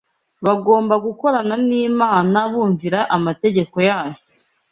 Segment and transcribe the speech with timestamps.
[0.45, 4.19] bagomba gukorana n’Imana bumvira amategeko yayo